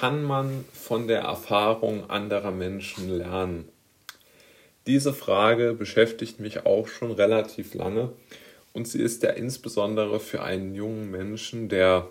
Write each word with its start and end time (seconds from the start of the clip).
kann 0.00 0.24
man 0.24 0.64
von 0.72 1.08
der 1.08 1.20
Erfahrung 1.20 2.08
anderer 2.08 2.52
Menschen 2.52 3.10
lernen? 3.10 3.68
Diese 4.86 5.12
Frage 5.12 5.74
beschäftigt 5.74 6.40
mich 6.40 6.64
auch 6.64 6.88
schon 6.88 7.10
relativ 7.10 7.74
lange 7.74 8.10
und 8.72 8.88
sie 8.88 9.02
ist 9.02 9.22
ja 9.24 9.28
insbesondere 9.28 10.18
für 10.18 10.42
einen 10.42 10.74
jungen 10.74 11.10
Menschen, 11.10 11.68
der 11.68 12.08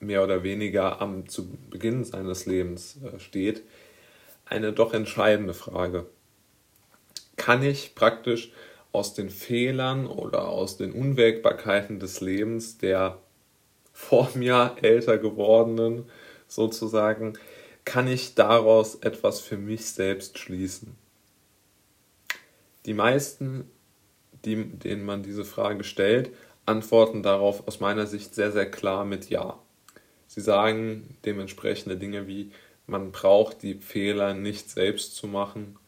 mehr 0.00 0.24
oder 0.24 0.42
weniger 0.42 1.00
am 1.00 1.28
zu 1.28 1.48
Beginn 1.70 2.04
seines 2.04 2.46
Lebens 2.46 2.96
äh, 3.04 3.20
steht, 3.20 3.62
eine 4.44 4.72
doch 4.72 4.92
entscheidende 4.92 5.54
Frage. 5.54 6.06
Kann 7.36 7.62
ich 7.62 7.94
praktisch 7.94 8.50
aus 8.90 9.14
den 9.14 9.30
Fehlern 9.30 10.08
oder 10.08 10.48
aus 10.48 10.76
den 10.76 10.90
Unwägbarkeiten 10.90 12.00
des 12.00 12.20
Lebens 12.20 12.78
der 12.78 13.16
vor 13.92 14.28
mir 14.34 14.74
älter 14.82 15.18
gewordenen 15.18 16.06
sozusagen, 16.54 17.34
kann 17.84 18.08
ich 18.08 18.34
daraus 18.34 18.96
etwas 18.96 19.40
für 19.40 19.56
mich 19.56 19.86
selbst 19.86 20.38
schließen? 20.38 20.96
Die 22.86 22.94
meisten, 22.94 23.70
die, 24.44 24.64
denen 24.64 25.04
man 25.04 25.22
diese 25.22 25.44
Frage 25.44 25.84
stellt, 25.84 26.30
antworten 26.66 27.22
darauf 27.22 27.66
aus 27.66 27.80
meiner 27.80 28.06
Sicht 28.06 28.34
sehr, 28.34 28.52
sehr 28.52 28.70
klar 28.70 29.04
mit 29.04 29.30
Ja. 29.30 29.58
Sie 30.26 30.40
sagen 30.40 31.16
dementsprechende 31.24 31.96
Dinge 31.96 32.26
wie, 32.26 32.52
man 32.86 33.12
braucht 33.12 33.62
die 33.62 33.74
Fehler 33.74 34.34
nicht 34.34 34.70
selbst 34.70 35.14
zu 35.14 35.26
machen, 35.26 35.78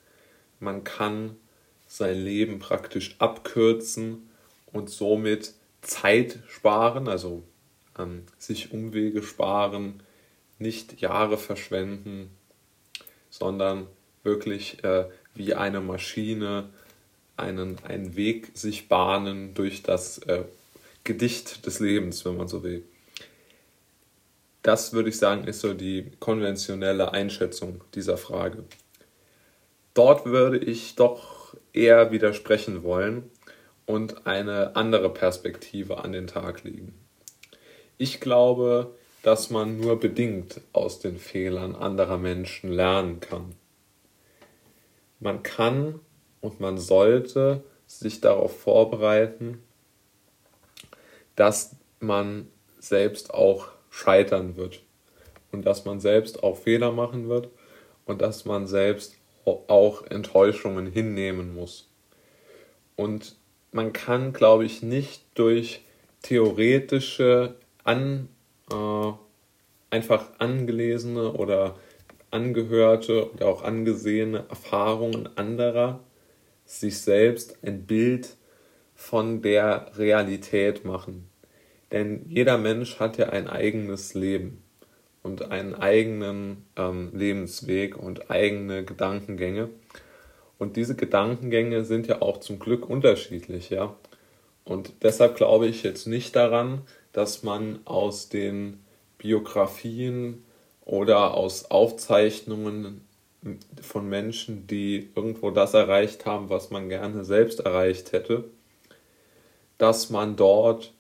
man 0.61 0.85
kann 0.85 1.37
sein 1.87 2.19
Leben 2.19 2.59
praktisch 2.59 3.17
abkürzen 3.19 4.29
und 4.73 4.91
somit 4.91 5.55
Zeit 5.83 6.39
sparen, 6.49 7.09
also 7.09 7.43
ähm, 7.99 8.25
sich 8.39 8.73
Umwege 8.73 9.23
sparen, 9.23 10.03
nicht 10.65 11.03
Jahre 11.03 11.37
verschwenden, 11.37 12.31
sondern 13.29 13.87
wirklich 14.23 14.83
äh, 14.83 15.05
wie 15.35 15.55
eine 15.55 15.81
Maschine 15.81 16.71
einen, 17.37 17.77
einen 17.85 18.17
Weg 18.17 18.53
sich 18.55 18.89
bahnen 18.89 19.53
durch 19.53 19.83
das 19.83 20.19
äh, 20.19 20.45
Gedicht 21.05 21.67
des 21.67 21.81
Lebens, 21.81 22.25
wenn 22.25 22.39
man 22.39 22.49
so 22.49 22.63
will. 22.63 22.83
Das 24.63 24.95
würde 24.95 25.11
ich 25.11 25.19
sagen, 25.19 25.47
ist 25.47 25.61
so 25.61 25.75
die 25.75 26.11
konventionelle 26.21 27.13
Einschätzung 27.13 27.83
dieser 27.95 28.17
Frage. 28.17 28.65
Dort 29.93 30.25
würde 30.25 30.57
ich 30.57 30.95
doch 30.95 31.55
eher 31.75 32.11
widersprechen 32.11 32.83
wollen 32.83 33.31
und 33.85 34.27
eine 34.27 34.75
andere 34.75 35.13
Perspektive 35.13 36.03
an 36.03 36.13
den 36.13 36.27
Tag 36.27 36.65
legen. 36.65 36.95
Ich 37.99 38.21
glaube, 38.21 38.95
dass 39.25 39.49
man 39.49 39.81
nur 39.81 39.99
bedingt 39.99 40.61
aus 40.75 41.01
den 41.01 41.17
Fehlern 41.17 41.75
anderer 41.75 42.19
Menschen 42.19 42.71
lernen 42.71 43.21
kann. 43.21 43.55
Man 45.19 45.43
kann 45.43 45.99
und 46.43 46.61
man 46.61 46.77
sollte 46.77 47.65
sich 47.87 48.21
darauf 48.21 48.61
vorbereiten, 48.61 49.63
dass 51.37 51.75
man 52.01 52.49
selbst 52.79 53.33
auch 53.33 53.69
scheitern 53.89 54.57
wird 54.59 54.83
und 55.53 55.65
dass 55.65 55.87
man 55.87 56.01
selbst 56.01 56.43
auch 56.43 56.59
Fehler 56.59 56.93
machen 56.93 57.27
wird 57.31 57.49
und 58.05 58.21
dass 58.21 58.45
man 58.45 58.67
selbst 58.67 59.17
auch 59.47 60.05
Enttäuschungen 60.05 60.87
hinnehmen 60.87 61.55
muss. 61.55 61.89
Und 62.95 63.37
man 63.73 63.95
kann, 63.95 64.35
glaube 64.35 64.67
ich, 64.67 64.83
nicht 64.83 65.23
durch 65.35 65.83
theoretische, 66.21 67.55
an, 67.85 68.29
äh, 68.71 69.13
einfach 69.91 70.31
angelesene 70.39 71.33
oder 71.33 71.77
angehörte 72.31 73.33
oder 73.33 73.47
auch 73.47 73.63
angesehene 73.63 74.45
Erfahrungen 74.49 75.29
anderer 75.37 76.01
sich 76.65 76.99
selbst 76.99 77.59
ein 77.63 77.87
Bild 77.87 78.37
von 78.95 79.43
der 79.43 79.93
Realität 79.97 80.85
machen. 80.85 81.29
Denn 81.93 82.25
jeder 82.29 82.59
Mensch 82.59 82.99
hat 82.99 83.19
ja 83.19 83.29
ein 83.29 83.47
eigenes 83.47 84.15
Leben 84.15 84.63
und 85.23 85.51
einen 85.51 85.75
eigenen 85.75 86.65
ähm, 86.77 87.11
Lebensweg 87.15 87.97
und 87.97 88.31
eigene 88.31 88.85
Gedankengänge. 88.85 89.71
Und 90.59 90.77
diese 90.77 90.97
Gedankengänge 90.97 91.85
sind 91.85 92.07
ja 92.07 92.21
auch 92.23 92.39
zum 92.39 92.59
Glück 92.59 92.89
unterschiedlich, 92.89 93.71
ja. 93.71 93.95
Und 94.65 94.93
deshalb 95.03 95.37
glaube 95.37 95.67
ich 95.67 95.83
jetzt 95.83 96.07
nicht 96.07 96.35
daran, 96.37 96.83
dass 97.15 97.43
man 97.43 97.81
aus 97.87 98.29
den 98.29 98.85
Biografien 99.17 100.45
oder 100.85 101.33
aus 101.33 101.71
Aufzeichnungen 101.71 103.07
von 103.81 104.09
Menschen, 104.09 104.67
die 104.67 105.11
irgendwo 105.15 105.51
das 105.51 105.73
erreicht 105.75 106.27
haben, 106.27 106.51
was 106.51 106.71
man 106.71 106.89
gerne 106.91 107.25
selbst 107.25 107.61
erreicht 107.61 108.13
hätte, 108.13 108.45
dass 109.79 110.11
man 110.11 110.37
dort 110.37 110.93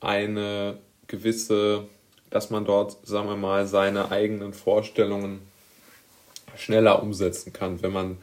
eine 0.00 0.78
gewisse, 1.06 1.84
dass 2.30 2.50
man 2.50 2.64
dort, 2.64 2.96
sagen 3.04 3.28
wir 3.28 3.36
mal, 3.36 3.66
seine 3.66 4.10
eigenen 4.10 4.52
Vorstellungen 4.52 5.40
schneller 6.56 7.02
umsetzen 7.02 7.52
kann, 7.52 7.82
wenn 7.82 7.92
man 7.92 8.18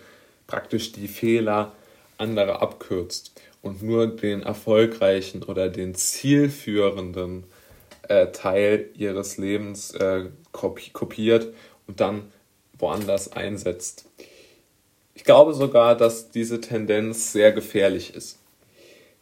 praktisch 0.48 0.92
die 0.92 1.08
Fehler 1.08 1.72
anderer 2.18 2.62
abkürzt 2.62 3.40
und 3.62 3.82
nur 3.82 4.08
den 4.08 4.44
erfolgreichen 4.44 5.44
oder 5.44 5.70
den 5.70 5.96
zielführenden 5.96 7.46
äh, 8.08 8.28
Teil 8.28 8.90
ihres 8.96 9.38
Lebens 9.38 9.92
äh, 9.96 10.30
kopiert 10.52 11.54
und 11.88 12.00
dann 12.00 12.32
woanders 12.78 13.32
einsetzt. 13.34 14.06
Ich 15.14 15.24
glaube 15.24 15.54
sogar, 15.54 15.96
dass 15.96 16.30
diese 16.30 16.62
Tendenz 16.62 17.32
sehr 17.32 17.52
gefährlich 17.52 18.14
ist. 18.14 18.40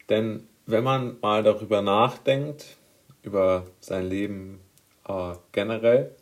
Denn 0.08 0.46
wenn 0.66 0.84
man 0.84 1.16
mal 1.20 1.42
darüber 1.42 1.82
nachdenkt, 1.82 2.76
über 3.22 3.66
sein 3.80 4.08
Leben 4.08 4.60
äh, 5.08 5.34
generell 5.52 6.14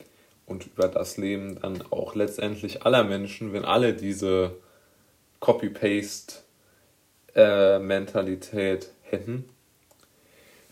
und 0.46 0.66
über 0.66 0.88
das 0.88 1.16
Leben 1.16 1.60
dann 1.60 1.82
auch 1.90 2.14
letztendlich 2.14 2.84
aller 2.84 3.04
Menschen, 3.04 3.52
wenn 3.52 3.64
alle 3.64 3.94
diese 3.94 4.56
Copy-Paste-Mentalität 5.40 6.42
äh, 7.34 7.78
hätten, 9.10 9.44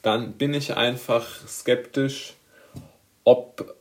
dann 0.02 0.32
bin 0.32 0.54
ich 0.54 0.76
einfach 0.76 1.26
skeptisch, 1.46 2.34
ob 3.24 3.76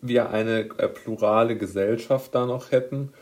wir 0.00 0.30
eine 0.30 0.68
äh, 0.78 0.88
plurale 0.88 1.56
Gesellschaft 1.56 2.34
da 2.34 2.46
noch 2.46 2.70
hätten 2.70 3.12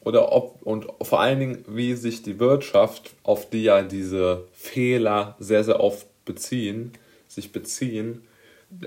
oder 0.00 0.32
ob 0.32 0.62
und 0.62 0.86
vor 1.02 1.20
allen 1.20 1.40
Dingen, 1.40 1.64
wie 1.68 1.94
sich 1.94 2.22
die 2.22 2.38
Wirtschaft, 2.38 3.14
auf 3.22 3.48
die 3.48 3.64
ja 3.64 3.82
diese 3.82 4.44
Fehler 4.52 5.36
sehr, 5.38 5.64
sehr 5.64 5.80
oft 5.80 6.06
beziehen, 6.24 6.92
sich 7.28 7.52
beziehen, 7.52 8.22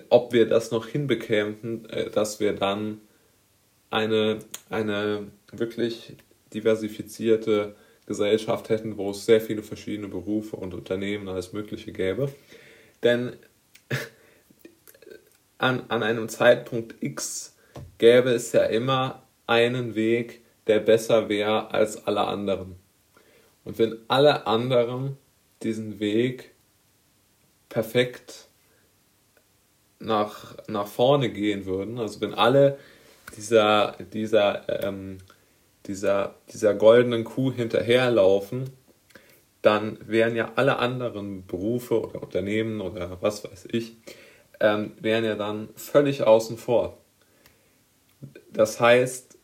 ob 0.09 0.33
wir 0.33 0.47
das 0.47 0.71
noch 0.71 0.87
hinbekämen, 0.87 1.89
äh, 1.89 2.09
dass 2.09 2.39
wir 2.39 2.53
dann 2.53 3.01
eine, 3.89 4.39
eine 4.69 5.27
wirklich 5.51 6.15
diversifizierte 6.53 7.75
Gesellschaft 8.07 8.69
hätten, 8.69 8.97
wo 8.97 9.11
es 9.11 9.25
sehr 9.25 9.41
viele 9.41 9.61
verschiedene 9.61 10.07
Berufe 10.07 10.55
und 10.55 10.73
Unternehmen 10.73 11.27
alles 11.27 11.53
Mögliche 11.53 11.91
gäbe. 11.91 12.33
Denn 13.03 13.33
an, 15.59 15.83
an 15.89 16.01
einem 16.01 16.29
Zeitpunkt 16.29 16.95
X 17.01 17.55
gäbe 17.99 18.31
es 18.31 18.53
ja 18.53 18.63
immer 18.63 19.23
einen 19.45 19.93
Weg, 19.93 20.41
der 20.67 20.79
besser 20.79 21.29
wäre 21.29 21.71
als 21.71 22.07
alle 22.07 22.21
anderen. 22.21 22.75
Und 23.63 23.77
wenn 23.77 23.97
alle 24.07 24.47
anderen 24.47 25.17
diesen 25.61 25.99
Weg 25.99 26.51
perfekt 27.67 28.47
nach, 29.99 30.55
nach 30.67 30.87
vorne 30.87 31.29
gehen 31.29 31.65
würden, 31.65 31.99
also 31.99 32.21
wenn 32.21 32.33
alle 32.33 32.79
dieser, 33.35 33.97
dieser, 34.13 34.83
ähm, 34.83 35.17
dieser, 35.87 36.35
dieser 36.51 36.73
goldenen 36.73 37.23
Kuh 37.23 37.51
hinterherlaufen, 37.51 38.69
dann 39.61 39.97
wären 40.05 40.35
ja 40.35 40.53
alle 40.55 40.77
anderen 40.77 41.45
Berufe 41.45 41.99
oder 41.99 42.21
Unternehmen 42.21 42.81
oder 42.81 43.21
was 43.21 43.43
weiß 43.43 43.67
ich, 43.71 43.97
ähm, 44.59 44.93
wären 44.99 45.25
ja 45.25 45.35
dann 45.35 45.69
völlig 45.75 46.23
außen 46.23 46.57
vor. 46.57 46.97
Das 48.51 48.79
heißt, 48.79 49.37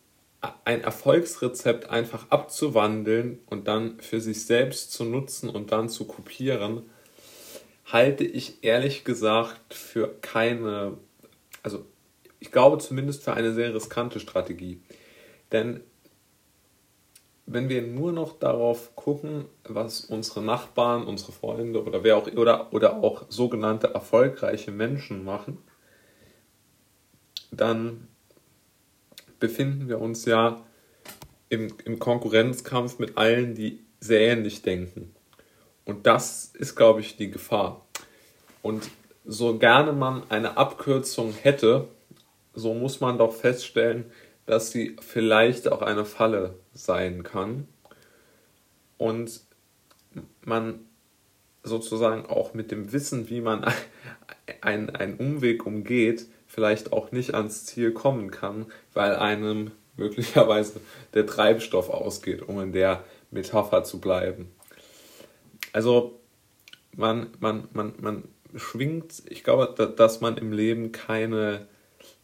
ein 0.66 0.82
Erfolgsrezept 0.82 1.90
einfach 1.90 2.30
abzuwandeln 2.30 3.40
und 3.46 3.68
dann 3.68 4.00
für 4.00 4.20
sich 4.20 4.46
selbst 4.46 4.92
zu 4.92 5.06
nutzen 5.06 5.50
und 5.50 5.72
dann 5.72 5.88
zu 5.88 6.06
kopieren, 6.06 6.84
halte 7.86 8.24
ich 8.24 8.64
ehrlich 8.64 9.04
gesagt 9.04 9.74
für 9.74 10.16
keine, 10.22 10.98
also 11.62 11.86
ich 12.40 12.52
glaube 12.52 12.78
zumindest 12.80 13.24
für 13.24 13.34
eine 13.34 13.54
sehr 13.54 13.74
riskante 13.74 14.20
Strategie. 14.20 14.82
Denn 15.52 15.82
wenn 17.54 17.70
wir 17.70 17.84
nur 17.84 18.12
noch 18.12 18.40
darauf 18.40 18.96
gucken, 18.96 19.46
was 19.64 20.02
unsere 20.02 20.42
Nachbarn, 20.42 21.06
unsere 21.06 21.32
Freunde 21.32 21.84
oder 21.84 22.04
wer 22.04 22.18
auch 22.18 22.28
oder, 22.28 22.74
oder 22.74 23.04
auch 23.04 23.26
sogenannte 23.30 23.94
erfolgreiche 23.94 24.72
Menschen 24.72 25.24
machen, 25.24 25.60
dann 27.52 28.08
befinden 29.40 29.88
wir 29.88 30.02
uns 30.02 30.26
ja 30.26 30.64
im, 31.50 31.72
im 31.86 32.00
Konkurrenzkampf 32.00 32.98
mit 32.98 33.18
allen, 33.18 33.54
die 33.54 33.84
sehr 34.00 34.22
ähnlich 34.22 34.64
denken. 34.64 35.14
Und 35.86 36.08
das 36.08 36.46
ist, 36.54 36.76
glaube 36.76 37.02
ich, 37.02 37.18
die 37.18 37.30
Gefahr. 37.30 37.86
Und 38.62 38.90
so 39.26 39.58
gerne 39.60 39.94
man 39.94 40.24
eine 40.30 40.58
Abkürzung 40.58 41.34
hätte, 41.34 41.88
so 42.54 42.74
muss 42.74 43.00
man 43.00 43.18
doch 43.18 43.34
feststellen, 43.34 44.06
dass 44.46 44.72
sie 44.72 44.96
vielleicht 45.02 45.72
auch 45.72 45.82
eine 45.82 46.06
Falle 46.06 46.56
sein 46.74 47.24
kann. 47.24 47.68
Und 48.98 49.42
man 50.44 50.80
sozusagen 51.64 52.26
auch 52.26 52.54
mit 52.54 52.72
dem 52.72 52.92
Wissen, 52.92 53.30
wie 53.30 53.42
man 53.42 53.66
einen, 54.62 54.90
einen 54.90 55.16
Umweg 55.16 55.66
umgeht, 55.66 56.28
vielleicht 56.48 56.94
auch 56.94 57.12
nicht 57.12 57.34
ans 57.34 57.66
Ziel 57.66 57.94
kommen 57.94 58.32
kann, 58.32 58.68
weil 58.94 59.16
einem 59.16 59.72
möglicherweise 59.98 60.82
der 61.14 61.26
Treibstoff 61.26 61.90
ausgeht, 61.90 62.42
um 62.42 62.60
in 62.60 62.72
der 62.72 63.04
Metapher 63.32 63.84
zu 63.84 64.00
bleiben. 64.00 64.52
Also 65.72 66.20
man, 66.96 67.28
man, 67.40 67.68
man, 67.74 67.94
man 68.00 68.24
schwingt, 68.56 69.24
ich 69.28 69.44
glaube, 69.44 69.94
dass 69.96 70.22
man 70.22 70.38
im 70.38 70.52
Leben 70.52 70.92
keine, 70.92 71.68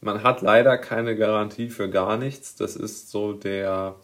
man 0.00 0.22
hat 0.22 0.42
leider 0.42 0.78
keine 0.78 1.16
Garantie 1.16 1.68
für 1.68 1.90
gar 1.90 2.16
nichts. 2.16 2.56
Das 2.56 2.76
ist 2.76 3.10
so 3.10 3.32
der, 3.32 3.96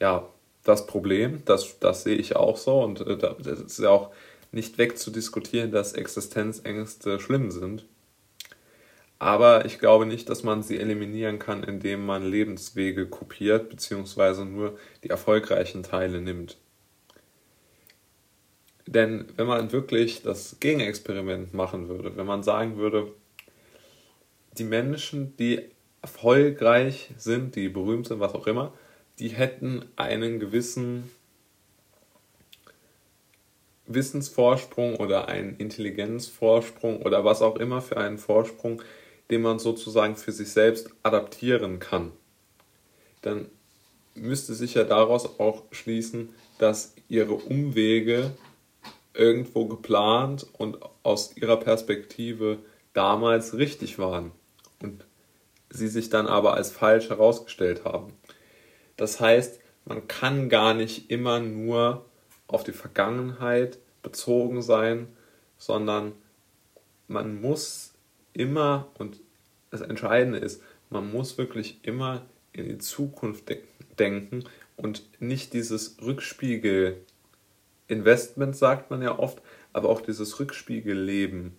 ja, 0.00 0.28
das 0.64 0.86
Problem. 0.86 1.42
Das, 1.44 1.78
das 1.80 2.04
sehe 2.04 2.16
ich 2.16 2.36
auch 2.36 2.56
so 2.56 2.82
und 2.82 3.00
äh, 3.00 3.16
das 3.16 3.60
ist 3.60 3.78
ja 3.78 3.90
auch 3.90 4.10
nicht 4.52 4.78
wegzudiskutieren, 4.78 5.72
dass 5.72 5.92
Existenzängste 5.92 7.20
schlimm 7.20 7.50
sind. 7.50 7.84
Aber 9.18 9.64
ich 9.64 9.80
glaube 9.80 10.06
nicht, 10.06 10.28
dass 10.28 10.44
man 10.44 10.62
sie 10.62 10.78
eliminieren 10.78 11.38
kann, 11.40 11.64
indem 11.64 12.06
man 12.06 12.24
Lebenswege 12.24 13.06
kopiert, 13.06 13.68
beziehungsweise 13.68 14.44
nur 14.44 14.78
die 15.02 15.10
erfolgreichen 15.10 15.82
Teile 15.82 16.20
nimmt. 16.20 16.56
Denn 18.86 19.26
wenn 19.36 19.46
man 19.46 19.72
wirklich 19.72 20.22
das 20.22 20.60
Gegenexperiment 20.60 21.52
machen 21.52 21.88
würde, 21.88 22.16
wenn 22.16 22.26
man 22.26 22.42
sagen 22.42 22.78
würde, 22.78 23.12
die 24.58 24.64
Menschen, 24.64 25.36
die 25.36 25.62
erfolgreich 26.02 27.10
sind, 27.16 27.56
die 27.56 27.68
berühmt 27.68 28.06
sind, 28.06 28.20
was 28.20 28.34
auch 28.34 28.46
immer, 28.46 28.72
die 29.18 29.28
hätten 29.28 29.84
einen 29.96 30.38
gewissen 30.38 31.10
Wissensvorsprung 33.86 34.96
oder 34.96 35.28
einen 35.28 35.56
Intelligenzvorsprung 35.56 37.02
oder 37.02 37.24
was 37.24 37.42
auch 37.42 37.56
immer 37.56 37.80
für 37.80 37.96
einen 37.96 38.18
Vorsprung, 38.18 38.82
den 39.30 39.42
man 39.42 39.58
sozusagen 39.58 40.16
für 40.16 40.32
sich 40.32 40.52
selbst 40.52 40.90
adaptieren 41.02 41.78
kann, 41.78 42.12
dann 43.22 43.48
müsste 44.14 44.54
sich 44.54 44.74
ja 44.74 44.84
daraus 44.84 45.38
auch 45.38 45.64
schließen, 45.70 46.30
dass 46.58 46.94
ihre 47.08 47.34
Umwege 47.34 48.32
irgendwo 49.14 49.66
geplant 49.66 50.46
und 50.58 50.78
aus 51.02 51.36
ihrer 51.36 51.56
Perspektive 51.56 52.58
damals 52.92 53.56
richtig 53.56 53.98
waren 53.98 54.32
und 54.82 55.04
sie 55.70 55.88
sich 55.88 56.10
dann 56.10 56.26
aber 56.26 56.54
als 56.54 56.70
falsch 56.70 57.10
herausgestellt 57.10 57.84
haben. 57.84 58.12
Das 58.96 59.20
heißt, 59.20 59.60
man 59.84 60.08
kann 60.08 60.48
gar 60.48 60.74
nicht 60.74 61.10
immer 61.10 61.40
nur 61.40 62.04
auf 62.46 62.64
die 62.64 62.72
Vergangenheit 62.72 63.78
bezogen 64.02 64.62
sein, 64.62 65.08
sondern 65.58 66.12
man 67.06 67.40
muss 67.40 67.92
immer, 68.32 68.88
und 68.98 69.20
das 69.70 69.80
Entscheidende 69.80 70.38
ist, 70.38 70.60
man 70.90 71.10
muss 71.10 71.38
wirklich 71.38 71.80
immer 71.82 72.26
in 72.52 72.68
die 72.68 72.78
Zukunft 72.78 73.48
de 73.48 73.60
denken 73.98 74.44
und 74.76 75.02
nicht 75.20 75.52
dieses 75.52 75.96
Rückspiegel-Investment, 76.00 78.56
sagt 78.56 78.90
man 78.90 79.02
ja 79.02 79.18
oft, 79.18 79.42
aber 79.72 79.88
auch 79.88 80.00
dieses 80.00 80.38
Rückspiegelleben 80.38 81.56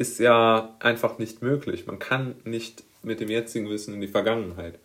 ist 0.00 0.18
ja 0.18 0.74
einfach 0.78 1.18
nicht 1.18 1.42
möglich. 1.42 1.86
Man 1.86 1.98
kann 1.98 2.34
nicht 2.44 2.84
mit 3.02 3.20
dem 3.20 3.28
jetzigen 3.28 3.68
Wissen 3.68 3.92
in 3.92 4.00
die 4.00 4.08
Vergangenheit. 4.08 4.78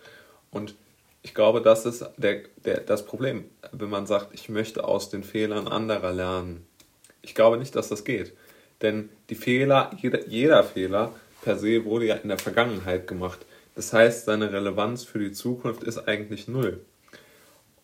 Und 0.51 0.75
ich 1.21 1.33
glaube, 1.33 1.61
das 1.61 1.85
ist 1.85 2.05
der, 2.17 2.41
der, 2.65 2.81
das 2.81 3.05
Problem, 3.05 3.45
wenn 3.71 3.89
man 3.89 4.07
sagt, 4.07 4.33
ich 4.33 4.49
möchte 4.49 4.83
aus 4.83 5.09
den 5.09 5.23
Fehlern 5.23 5.69
anderer 5.69 6.11
lernen. 6.11 6.67
Ich 7.21 7.33
glaube 7.33 7.57
nicht, 7.57 7.77
dass 7.77 7.87
das 7.87 8.03
geht. 8.03 8.33
Denn 8.81 9.07
die 9.29 9.35
Fehler, 9.35 9.91
jeder, 10.01 10.27
jeder 10.27 10.65
Fehler 10.65 11.13
per 11.41 11.57
se 11.57 11.85
wurde 11.85 12.07
ja 12.07 12.15
in 12.15 12.27
der 12.27 12.37
Vergangenheit 12.37 13.07
gemacht. 13.07 13.39
Das 13.73 13.93
heißt, 13.93 14.25
seine 14.25 14.51
Relevanz 14.51 15.05
für 15.05 15.19
die 15.19 15.31
Zukunft 15.31 15.83
ist 15.83 16.09
eigentlich 16.09 16.49
null. 16.49 16.81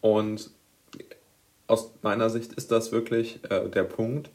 Und 0.02 0.50
aus 1.66 1.92
meiner 2.02 2.30
Sicht 2.30 2.52
ist 2.52 2.72
das 2.72 2.92
wirklich 2.92 3.40
äh, 3.50 3.70
der 3.70 3.86
Punkt. 3.86 4.30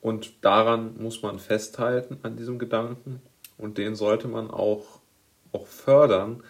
Und 0.00 0.44
daran 0.44 0.96
muss 0.98 1.22
man 1.22 1.38
festhalten, 1.38 2.18
an 2.22 2.36
diesem 2.36 2.58
Gedanken. 2.58 3.20
Und 3.56 3.78
den 3.78 3.96
sollte 3.96 4.28
man 4.28 4.50
auch, 4.50 5.00
auch 5.52 5.66
fördern, 5.66 6.42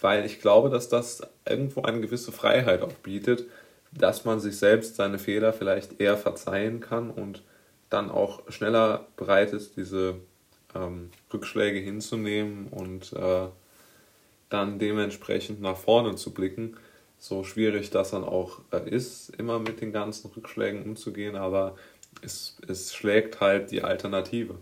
weil 0.00 0.24
ich 0.24 0.40
glaube, 0.40 0.70
dass 0.70 0.88
das 0.88 1.22
irgendwo 1.48 1.82
eine 1.82 2.00
gewisse 2.00 2.32
Freiheit 2.32 2.82
auch 2.82 2.92
bietet, 2.92 3.46
dass 3.92 4.24
man 4.24 4.40
sich 4.40 4.58
selbst 4.58 4.96
seine 4.96 5.18
Fehler 5.18 5.52
vielleicht 5.52 6.00
eher 6.00 6.16
verzeihen 6.16 6.80
kann 6.80 7.10
und 7.10 7.42
dann 7.90 8.10
auch 8.10 8.42
schneller 8.50 9.06
bereit 9.16 9.52
ist, 9.52 9.76
diese 9.76 10.16
ähm, 10.74 11.10
Rückschläge 11.32 11.78
hinzunehmen 11.78 12.68
und 12.68 13.12
äh, 13.12 13.46
dann 14.48 14.78
dementsprechend 14.78 15.60
nach 15.60 15.76
vorne 15.76 16.16
zu 16.16 16.32
blicken. 16.32 16.76
So 17.18 17.44
schwierig 17.44 17.90
das 17.90 18.10
dann 18.10 18.24
auch 18.24 18.60
äh, 18.72 18.88
ist, 18.88 19.30
immer 19.38 19.58
mit 19.58 19.80
den 19.80 19.92
ganzen 19.92 20.30
Rückschlägen 20.30 20.82
umzugehen, 20.82 21.36
aber 21.36 21.76
es, 22.22 22.56
es 22.66 22.94
schlägt 22.94 23.40
halt 23.40 23.70
die 23.70 23.82
Alternative. 23.82 24.58